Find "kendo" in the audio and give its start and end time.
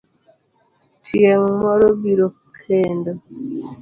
2.63-3.11